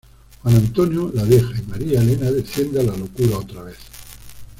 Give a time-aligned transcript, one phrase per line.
[0.41, 3.77] Juan Antonio la deja y María Elena desciende a la locura otra vez.